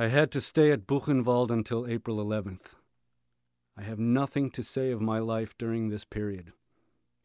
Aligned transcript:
I 0.00 0.06
had 0.06 0.30
to 0.30 0.40
stay 0.40 0.70
at 0.70 0.86
Buchenwald 0.86 1.50
until 1.50 1.84
April 1.88 2.18
11th. 2.18 2.76
I 3.76 3.82
have 3.82 3.98
nothing 3.98 4.48
to 4.52 4.62
say 4.62 4.92
of 4.92 5.00
my 5.00 5.18
life 5.18 5.58
during 5.58 5.88
this 5.88 6.04
period. 6.04 6.52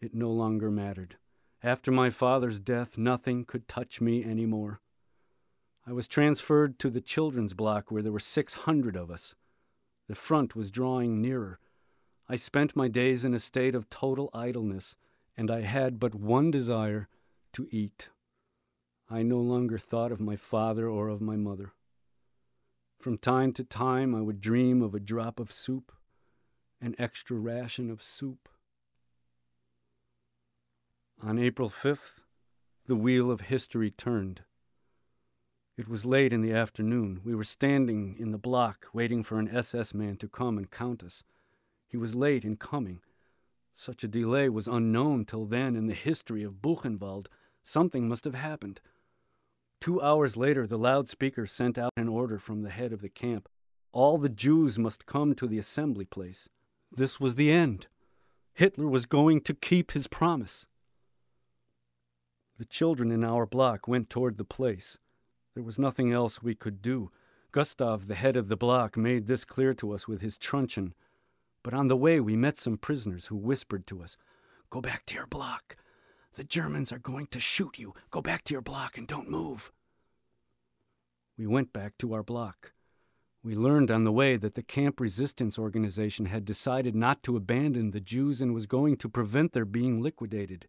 It 0.01 0.15
no 0.15 0.31
longer 0.31 0.71
mattered. 0.71 1.17
After 1.61 1.91
my 1.91 2.09
father's 2.09 2.59
death, 2.59 2.97
nothing 2.97 3.45
could 3.45 3.67
touch 3.67 4.01
me 4.01 4.23
any 4.23 4.47
more. 4.47 4.81
I 5.85 5.93
was 5.93 6.07
transferred 6.07 6.79
to 6.79 6.89
the 6.89 6.99
children's 6.99 7.53
block 7.53 7.91
where 7.91 8.01
there 8.01 8.11
were 8.11 8.19
600 8.19 8.95
of 8.95 9.11
us. 9.11 9.35
The 10.07 10.15
front 10.15 10.55
was 10.55 10.71
drawing 10.71 11.21
nearer. 11.21 11.59
I 12.27 12.37
spent 12.37 12.75
my 12.75 12.87
days 12.87 13.23
in 13.23 13.35
a 13.35 13.39
state 13.39 13.75
of 13.75 13.91
total 13.91 14.31
idleness, 14.33 14.95
and 15.37 15.51
I 15.51 15.61
had 15.61 15.99
but 15.99 16.15
one 16.15 16.49
desire 16.49 17.07
to 17.51 17.67
eat. 17.69 18.09
I 19.11 19.21
no 19.21 19.37
longer 19.37 19.77
thought 19.77 20.11
of 20.11 20.19
my 20.19 20.37
father 20.37 20.89
or 20.89 21.09
of 21.09 21.21
my 21.21 21.35
mother. 21.35 21.73
From 23.03 23.17
time 23.17 23.51
to 23.55 23.65
time, 23.65 24.15
I 24.15 24.21
would 24.21 24.39
dream 24.39 24.81
of 24.81 24.95
a 24.95 24.99
drop 25.01 25.37
of 25.37 25.51
soup, 25.51 25.91
an 26.79 26.95
extra 26.97 27.35
ration 27.35 27.91
of 27.91 28.01
soup. 28.01 28.47
On 31.21 31.37
April 31.37 31.69
5th, 31.69 32.21
the 32.85 32.95
wheel 32.95 33.29
of 33.29 33.41
history 33.41 33.91
turned. 33.91 34.43
It 35.75 35.89
was 35.89 36.05
late 36.05 36.31
in 36.31 36.39
the 36.39 36.53
afternoon. 36.53 37.19
We 37.25 37.35
were 37.35 37.43
standing 37.43 38.15
in 38.17 38.31
the 38.31 38.37
block 38.37 38.87
waiting 38.93 39.21
for 39.21 39.37
an 39.37 39.53
SS 39.53 39.93
man 39.93 40.15
to 40.15 40.29
come 40.29 40.57
and 40.57 40.71
count 40.71 41.03
us. 41.03 41.23
He 41.85 41.97
was 41.97 42.15
late 42.15 42.45
in 42.45 42.55
coming. 42.55 43.01
Such 43.75 44.05
a 44.05 44.07
delay 44.07 44.47
was 44.47 44.69
unknown 44.69 45.25
till 45.25 45.43
then 45.43 45.75
in 45.75 45.87
the 45.87 45.93
history 45.93 46.41
of 46.43 46.61
Buchenwald. 46.61 47.27
Something 47.63 48.07
must 48.07 48.23
have 48.23 48.35
happened. 48.35 48.79
Two 49.81 50.01
hours 50.01 50.37
later, 50.37 50.65
the 50.65 50.77
loudspeaker 50.77 51.45
sent 51.45 51.77
out 51.77 51.91
order 52.33 52.39
from 52.39 52.63
the 52.63 52.71
head 52.71 52.91
of 52.91 53.01
the 53.01 53.09
camp. 53.09 53.47
All 53.91 54.17
the 54.17 54.27
Jews 54.27 54.79
must 54.79 55.05
come 55.05 55.35
to 55.35 55.45
the 55.45 55.59
assembly 55.59 56.05
place. 56.05 56.49
This 56.91 57.19
was 57.19 57.35
the 57.35 57.51
end. 57.51 57.85
Hitler 58.55 58.87
was 58.87 59.05
going 59.05 59.41
to 59.41 59.53
keep 59.53 59.91
his 59.91 60.07
promise. 60.07 60.65
The 62.57 62.65
children 62.65 63.11
in 63.11 63.23
our 63.23 63.45
block 63.45 63.87
went 63.87 64.09
toward 64.09 64.37
the 64.37 64.43
place. 64.43 64.97
There 65.53 65.63
was 65.63 65.77
nothing 65.77 66.11
else 66.11 66.41
we 66.41 66.55
could 66.55 66.81
do. 66.81 67.11
Gustav, 67.51 68.07
the 68.07 68.15
head 68.15 68.35
of 68.35 68.47
the 68.47 68.57
block, 68.57 68.97
made 68.97 69.27
this 69.27 69.45
clear 69.45 69.75
to 69.75 69.91
us 69.91 70.07
with 70.07 70.21
his 70.21 70.39
truncheon. 70.39 70.95
But 71.61 71.75
on 71.75 71.87
the 71.87 71.95
way, 71.95 72.19
we 72.19 72.35
met 72.35 72.59
some 72.59 72.77
prisoners 72.77 73.27
who 73.27 73.35
whispered 73.35 73.85
to 73.87 74.01
us, 74.01 74.17
Go 74.71 74.81
back 74.81 75.05
to 75.05 75.13
your 75.13 75.27
block. 75.27 75.75
The 76.33 76.43
Germans 76.43 76.91
are 76.91 76.97
going 77.11 77.27
to 77.27 77.39
shoot 77.39 77.77
you. 77.77 77.93
Go 78.09 78.23
back 78.23 78.43
to 78.45 78.55
your 78.55 78.63
block 78.63 78.97
and 78.97 79.07
don't 79.07 79.29
move. 79.29 79.71
We 81.37 81.47
went 81.47 81.73
back 81.73 81.97
to 81.99 82.13
our 82.13 82.23
block. 82.23 82.73
We 83.43 83.55
learned 83.55 83.91
on 83.91 84.03
the 84.03 84.11
way 84.11 84.37
that 84.37 84.53
the 84.53 84.63
Camp 84.63 84.99
Resistance 84.99 85.59
Organization 85.59 86.27
had 86.27 86.45
decided 86.45 86.95
not 86.95 87.23
to 87.23 87.35
abandon 87.35 87.91
the 87.91 87.99
Jews 87.99 88.39
and 88.39 88.53
was 88.53 88.65
going 88.65 88.97
to 88.97 89.09
prevent 89.09 89.51
their 89.51 89.65
being 89.65 90.01
liquidated. 90.01 90.67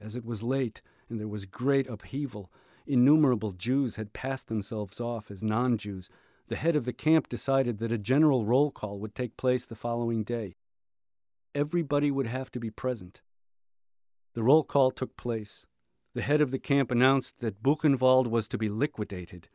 As 0.00 0.16
it 0.16 0.24
was 0.24 0.42
late 0.42 0.82
and 1.08 1.20
there 1.20 1.28
was 1.28 1.46
great 1.46 1.88
upheaval, 1.88 2.50
innumerable 2.86 3.52
Jews 3.52 3.96
had 3.96 4.12
passed 4.12 4.48
themselves 4.48 5.00
off 5.00 5.30
as 5.30 5.42
non 5.42 5.78
Jews. 5.78 6.10
The 6.48 6.56
head 6.56 6.76
of 6.76 6.84
the 6.84 6.92
camp 6.92 7.28
decided 7.28 7.78
that 7.78 7.92
a 7.92 7.98
general 7.98 8.44
roll 8.44 8.70
call 8.70 8.98
would 8.98 9.14
take 9.14 9.36
place 9.36 9.64
the 9.64 9.76
following 9.76 10.24
day. 10.24 10.56
Everybody 11.54 12.10
would 12.10 12.26
have 12.26 12.50
to 12.50 12.60
be 12.60 12.70
present. 12.70 13.22
The 14.34 14.42
roll 14.42 14.64
call 14.64 14.90
took 14.90 15.16
place. 15.16 15.64
The 16.14 16.22
head 16.22 16.40
of 16.40 16.50
the 16.50 16.58
camp 16.58 16.90
announced 16.90 17.38
that 17.40 17.62
Buchenwald 17.62 18.26
was 18.26 18.46
to 18.48 18.58
be 18.58 18.68
liquidated. 18.68 19.48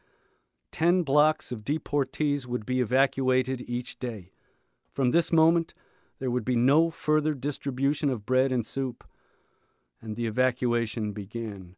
Ten 0.72 1.04
blocks 1.04 1.52
of 1.52 1.64
deportees 1.64 2.46
would 2.46 2.66
be 2.66 2.82
evacuated 2.82 3.62
each 3.68 4.00
day. 4.00 4.32
From 4.92 5.12
this 5.12 5.32
moment, 5.32 5.74
there 6.20 6.32
would 6.32 6.46
be 6.46 6.56
no 6.56 6.90
further 6.90 7.34
distribution 7.34 8.10
of 8.10 8.26
bread 8.26 8.52
and 8.52 8.66
soup, 8.66 9.04
and 10.02 10.16
the 10.16 10.26
evacuation 10.26 11.14
began. 11.14 11.76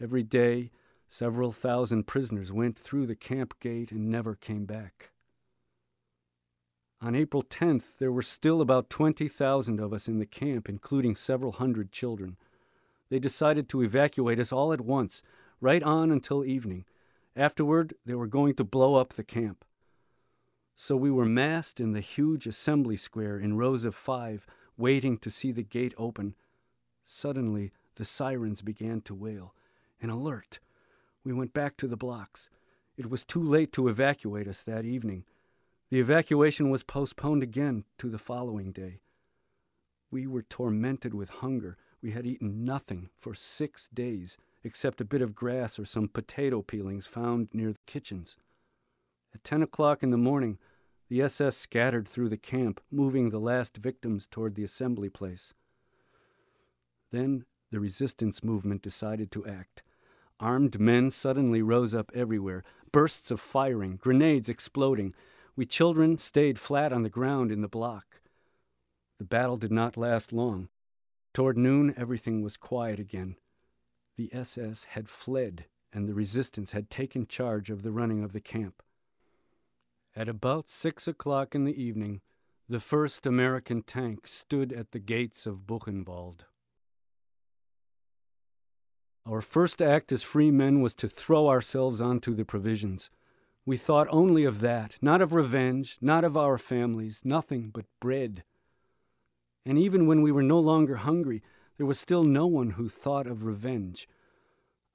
Every 0.00 0.22
day, 0.22 0.70
several 1.06 1.52
thousand 1.52 2.06
prisoners 2.06 2.52
went 2.52 2.78
through 2.78 3.06
the 3.06 3.16
camp 3.16 3.58
gate 3.60 3.92
and 3.92 4.10
never 4.10 4.34
came 4.34 4.66
back. 4.66 5.10
On 7.00 7.14
April 7.14 7.42
10th, 7.42 7.98
there 7.98 8.12
were 8.12 8.22
still 8.22 8.60
about 8.60 8.88
20,000 8.90 9.80
of 9.80 9.92
us 9.92 10.06
in 10.06 10.18
the 10.18 10.26
camp, 10.26 10.68
including 10.68 11.16
several 11.16 11.52
hundred 11.52 11.90
children. 11.90 12.36
They 13.12 13.18
decided 13.18 13.68
to 13.68 13.82
evacuate 13.82 14.38
us 14.38 14.54
all 14.54 14.72
at 14.72 14.80
once, 14.80 15.22
right 15.60 15.82
on 15.82 16.10
until 16.10 16.46
evening. 16.46 16.86
Afterward, 17.36 17.92
they 18.06 18.14
were 18.14 18.26
going 18.26 18.54
to 18.54 18.64
blow 18.64 18.94
up 18.94 19.12
the 19.12 19.22
camp. 19.22 19.66
So 20.74 20.96
we 20.96 21.10
were 21.10 21.26
massed 21.26 21.78
in 21.78 21.92
the 21.92 22.00
huge 22.00 22.46
assembly 22.46 22.96
square 22.96 23.38
in 23.38 23.58
rows 23.58 23.84
of 23.84 23.94
five, 23.94 24.46
waiting 24.78 25.18
to 25.18 25.30
see 25.30 25.52
the 25.52 25.62
gate 25.62 25.92
open. 25.98 26.36
Suddenly, 27.04 27.72
the 27.96 28.06
sirens 28.06 28.62
began 28.62 29.02
to 29.02 29.14
wail. 29.14 29.52
An 30.00 30.08
alert! 30.08 30.58
We 31.22 31.34
went 31.34 31.52
back 31.52 31.76
to 31.76 31.88
the 31.88 31.98
blocks. 31.98 32.48
It 32.96 33.10
was 33.10 33.24
too 33.24 33.42
late 33.42 33.74
to 33.74 33.88
evacuate 33.88 34.48
us 34.48 34.62
that 34.62 34.86
evening. 34.86 35.24
The 35.90 36.00
evacuation 36.00 36.70
was 36.70 36.82
postponed 36.82 37.42
again 37.42 37.84
to 37.98 38.08
the 38.08 38.16
following 38.16 38.72
day. 38.72 39.00
We 40.10 40.26
were 40.26 40.40
tormented 40.40 41.12
with 41.12 41.28
hunger. 41.28 41.76
We 42.02 42.10
had 42.10 42.26
eaten 42.26 42.64
nothing 42.64 43.10
for 43.16 43.34
six 43.34 43.88
days 43.94 44.36
except 44.64 45.00
a 45.00 45.04
bit 45.04 45.22
of 45.22 45.34
grass 45.34 45.78
or 45.78 45.84
some 45.84 46.08
potato 46.08 46.60
peelings 46.60 47.06
found 47.06 47.48
near 47.52 47.72
the 47.72 47.78
kitchens. 47.86 48.36
At 49.34 49.44
ten 49.44 49.62
o'clock 49.62 50.02
in 50.02 50.10
the 50.10 50.16
morning, 50.16 50.58
the 51.08 51.22
SS 51.22 51.56
scattered 51.56 52.08
through 52.08 52.28
the 52.28 52.36
camp, 52.36 52.80
moving 52.90 53.30
the 53.30 53.38
last 53.38 53.76
victims 53.76 54.26
toward 54.26 54.54
the 54.54 54.64
assembly 54.64 55.08
place. 55.08 55.54
Then 57.10 57.44
the 57.70 57.80
resistance 57.80 58.42
movement 58.42 58.82
decided 58.82 59.30
to 59.32 59.46
act. 59.46 59.82
Armed 60.40 60.80
men 60.80 61.10
suddenly 61.10 61.62
rose 61.62 61.94
up 61.94 62.10
everywhere, 62.14 62.64
bursts 62.90 63.30
of 63.30 63.40
firing, 63.40 63.96
grenades 63.96 64.48
exploding. 64.48 65.14
We 65.54 65.66
children 65.66 66.18
stayed 66.18 66.58
flat 66.58 66.92
on 66.92 67.02
the 67.02 67.08
ground 67.08 67.52
in 67.52 67.60
the 67.60 67.68
block. 67.68 68.20
The 69.18 69.24
battle 69.24 69.56
did 69.56 69.70
not 69.70 69.96
last 69.96 70.32
long. 70.32 70.68
Toward 71.32 71.56
noon, 71.56 71.94
everything 71.96 72.42
was 72.42 72.56
quiet 72.56 73.00
again. 73.00 73.36
The 74.16 74.30
SS 74.34 74.84
had 74.90 75.08
fled, 75.08 75.64
and 75.92 76.06
the 76.06 76.14
resistance 76.14 76.72
had 76.72 76.90
taken 76.90 77.26
charge 77.26 77.70
of 77.70 77.82
the 77.82 77.92
running 77.92 78.22
of 78.22 78.32
the 78.32 78.40
camp. 78.40 78.82
At 80.14 80.28
about 80.28 80.70
six 80.70 81.08
o'clock 81.08 81.54
in 81.54 81.64
the 81.64 81.80
evening, 81.82 82.20
the 82.68 82.80
first 82.80 83.26
American 83.26 83.82
tank 83.82 84.26
stood 84.26 84.72
at 84.72 84.90
the 84.90 84.98
gates 84.98 85.46
of 85.46 85.66
Buchenwald. 85.66 86.44
Our 89.26 89.40
first 89.40 89.80
act 89.80 90.12
as 90.12 90.22
free 90.22 90.50
men 90.50 90.80
was 90.82 90.94
to 90.94 91.08
throw 91.08 91.48
ourselves 91.48 92.00
onto 92.00 92.34
the 92.34 92.44
provisions. 92.44 93.08
We 93.64 93.76
thought 93.76 94.08
only 94.10 94.44
of 94.44 94.60
that, 94.60 94.98
not 95.00 95.22
of 95.22 95.32
revenge, 95.32 95.96
not 96.00 96.24
of 96.24 96.36
our 96.36 96.58
families, 96.58 97.22
nothing 97.24 97.70
but 97.70 97.86
bread. 98.00 98.42
And 99.64 99.78
even 99.78 100.06
when 100.06 100.22
we 100.22 100.32
were 100.32 100.42
no 100.42 100.58
longer 100.58 100.96
hungry, 100.96 101.42
there 101.76 101.86
was 101.86 101.98
still 101.98 102.24
no 102.24 102.46
one 102.46 102.70
who 102.70 102.88
thought 102.88 103.26
of 103.26 103.44
revenge. 103.44 104.08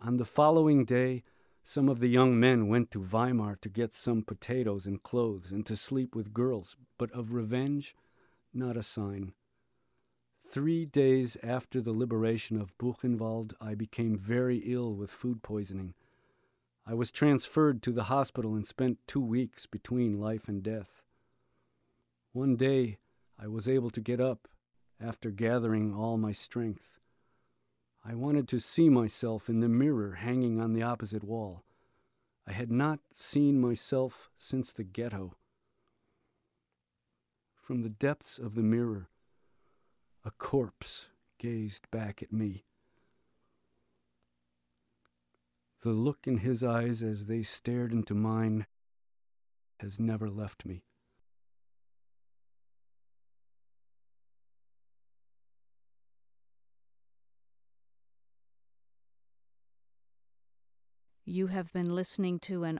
On 0.02 0.18
the 0.18 0.26
following 0.26 0.86
day, 0.86 1.24
some 1.64 1.90
of 1.90 2.00
the 2.00 2.08
young 2.08 2.40
men 2.40 2.68
went 2.68 2.92
to 2.92 3.02
Weimar 3.02 3.58
to 3.62 3.70
get 3.70 3.94
some 3.94 4.22
potatoes 4.22 4.86
and 4.86 5.04
clothes 5.04 5.52
and 5.52 5.66
to 5.66 5.76
sleep 5.76 6.16
with 6.16 6.34
girls, 6.34 6.78
but 6.98 7.12
of 7.12 7.34
revenge, 7.34 7.96
not 8.54 8.78
a 8.78 8.84
sign. 8.84 9.34
Three 10.50 10.86
days 10.86 11.36
after 11.44 11.82
the 11.82 11.92
liberation 11.92 12.60
of 12.60 12.78
Buchenwald, 12.78 13.54
I 13.60 13.76
became 13.76 14.18
very 14.18 14.60
ill 14.60 14.94
with 14.94 15.12
food 15.12 15.44
poisoning. 15.44 15.94
I 16.86 16.94
was 16.94 17.12
transferred 17.12 17.84
to 17.84 17.92
the 17.92 18.06
hospital 18.06 18.56
and 18.56 18.66
spent 18.66 19.00
two 19.08 19.20
weeks 19.20 19.66
between 19.66 20.22
life 20.22 20.48
and 20.48 20.64
death. 20.64 21.02
One 22.32 22.56
day, 22.56 23.00
I 23.38 23.48
was 23.48 23.68
able 23.68 23.90
to 23.90 24.00
get 24.00 24.22
up 24.22 24.48
after 25.02 25.30
gathering 25.32 25.94
all 25.94 26.18
my 26.18 26.32
strength. 26.32 27.00
I 28.04 28.16
wanted 28.16 28.48
to 28.50 28.60
see 28.60 28.90
myself 28.90 29.50
in 29.50 29.60
the 29.60 29.68
mirror 29.68 30.14
hanging 30.14 30.60
on 30.62 30.74
the 30.74 30.84
opposite 30.84 31.24
wall. 31.24 31.64
I 32.48 32.54
had 32.54 32.72
not 32.72 33.00
seen 33.14 33.60
myself 33.60 34.30
since 34.36 34.72
the 34.72 34.84
ghetto. 34.86 35.36
From 37.62 37.82
the 37.82 37.90
depths 37.90 38.40
of 38.40 38.56
the 38.56 38.64
mirror, 38.64 39.10
a 40.24 40.32
corpse 40.32 41.10
gazed 41.38 41.92
back 41.92 42.24
at 42.24 42.32
me. 42.32 42.64
The 45.84 45.90
look 45.92 46.26
in 46.26 46.38
his 46.38 46.64
eyes 46.64 47.04
as 47.04 47.26
they 47.26 47.44
stared 47.44 47.92
into 47.92 48.16
mine 48.16 48.66
has 49.80 50.00
never 50.00 50.30
left 50.30 50.66
me. 50.66 50.87
You 61.30 61.48
have 61.48 61.74
been 61.74 61.94
listening 61.94 62.40
to 62.48 62.64
an 62.64 62.76